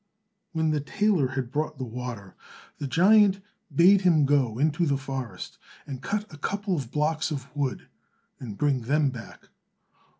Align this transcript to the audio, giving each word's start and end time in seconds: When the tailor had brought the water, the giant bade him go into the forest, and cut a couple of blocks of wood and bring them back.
When 0.51 0.71
the 0.71 0.79
tailor 0.81 1.27
had 1.27 1.51
brought 1.51 1.77
the 1.77 1.83
water, 1.83 2.35
the 2.79 2.87
giant 2.87 3.39
bade 3.71 4.01
him 4.01 4.25
go 4.25 4.57
into 4.57 4.87
the 4.87 4.97
forest, 4.97 5.59
and 5.85 6.01
cut 6.01 6.25
a 6.33 6.39
couple 6.39 6.75
of 6.75 6.89
blocks 6.89 7.29
of 7.29 7.55
wood 7.55 7.87
and 8.39 8.57
bring 8.57 8.81
them 8.81 9.11
back. 9.11 9.49